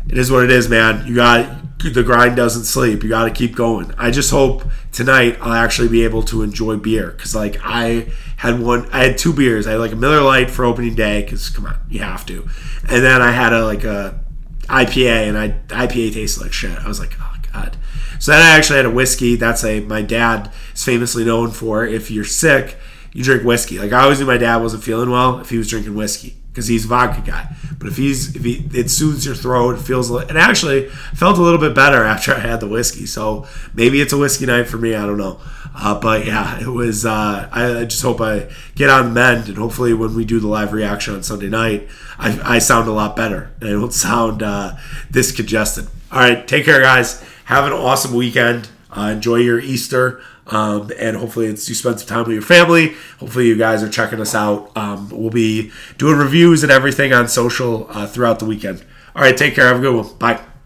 [0.10, 1.08] It is what it is, man.
[1.08, 3.04] You got the grind doesn't sleep.
[3.04, 3.94] You got to keep going.
[3.98, 8.60] I just hope tonight I'll actually be able to enjoy beer because like I had
[8.60, 9.68] one, I had two beers.
[9.68, 12.48] I had like a Miller Lite for opening day because come on, you have to,
[12.88, 14.20] and then I had a like a
[14.64, 16.78] IPA and I IPA tasted like shit.
[16.78, 17.76] I was like, oh god.
[18.20, 19.36] So then I actually had a whiskey.
[19.36, 21.86] That's a my dad is famously known for.
[21.86, 22.78] If you're sick,
[23.12, 23.80] you drink whiskey.
[23.80, 26.68] Like I always knew my dad wasn't feeling well if he was drinking whiskey because
[26.68, 27.56] he's vodka guy.
[27.80, 31.42] But if he's if he it soothes your throat, it feels and actually felt a
[31.42, 33.08] little bit better after I had the whiskey.
[33.08, 34.94] So maybe it's a whiskey night for me.
[34.94, 35.42] I don't know.
[35.76, 37.06] Uh, but yeah, it was.
[37.06, 40.48] Uh, I, I, just hope I get on mend, and hopefully when we do the
[40.48, 41.90] live reaction on Sunday night,
[42.20, 44.76] I, I sound a lot better and I don't sound uh,
[45.10, 45.88] this congested.
[46.12, 47.24] All right, take care, guys.
[47.46, 48.70] Have an awesome weekend.
[48.92, 50.22] Uh, enjoy your Easter.
[50.48, 52.96] Um, and hopefully, it's you spend some time with your family.
[53.20, 54.76] Hopefully, you guys are checking us out.
[54.76, 58.84] Um, we'll be doing reviews and everything on social uh, throughout the weekend.
[59.16, 59.66] All right, take care.
[59.68, 60.18] Have a good one.
[60.18, 60.53] Bye.